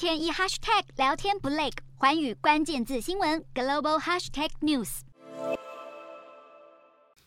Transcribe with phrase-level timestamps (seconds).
[0.00, 1.68] 天一 hashtag 聊天不累，
[1.98, 5.00] 寰宇关键字新闻 global hashtag news。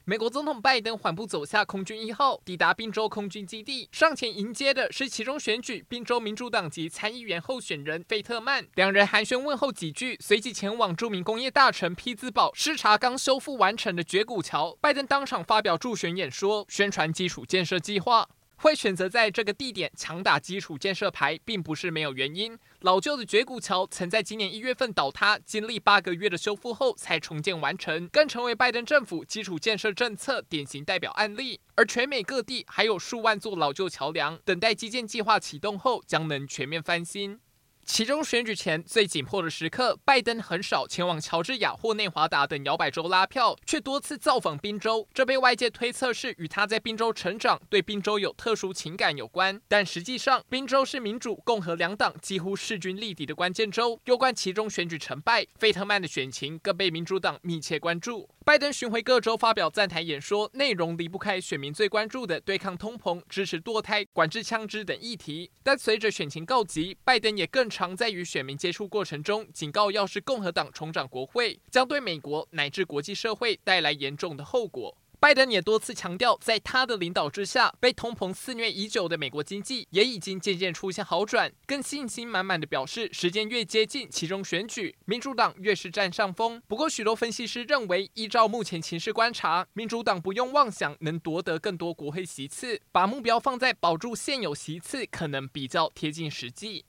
[0.06, 8.66] 美国总统拜登缓步走下空军一号，抵达宾州空军基地，上前迎接的是其中选举宾州民主党籍参议员候选人费特曼。
[8.74, 14.76] 两人寒暄问候几句，随即前往著名工业大城匹兹堡视察刚修复完成的绝谷桥。
[14.82, 18.28] 拜登当场发表助选演说，宣传基础建设计划。
[18.56, 22.58] 会选择在这个地点强打基础建设牌，并不是没有原因。
[22.80, 31.60] 老旧的绝古桥曾在今年一月份倒塌，经历八个月的修复后才重建完成，更成为拜登政府基础建设政策典型代表案例。
[31.76, 37.40] 而全美各地还有数万座老旧桥梁，等待基建计划启动后，将能全面翻新。
[37.86, 45.08] 其中选举前最紧迫的时刻，拜登很少前往乔治亚或内华达等摇摆州拉票，却多次造访宾州。
[45.14, 49.60] 这被外界推测是与他在宾州成长、对宾州有特殊情感有关。
[49.68, 54.00] 但实际上，宾州是民主、共和两党几乎势均力敌的关键州。
[54.06, 58.30] 有关其中选举成败，费特曼的选情更被民主党密切关注。
[58.46, 65.52] 拜登巡回各州发表站台演说，内容离不开选民最关注的对抗通膨、支持堕胎、管制枪支等议题。
[65.64, 74.96] 但随着选情告急，拜登也更常在与选民接触过程中警告，要是共和党重掌国会，将对美国乃至国际社会带来严重的后果。
[75.20, 86.62] 拜登也多次强调，在他的领导之下，被通膨肆虐已久的美国经济也已经渐渐出现好转，更信心满满地表示，时间越接近其中选举，民主党越是占上风。
[86.68, 96.84] 不过，许多分析师认为，依照目前情势观察，民主党不用妄想能夺得更多国会席次，把目标放在保住现有席次，可能比较贴近实际。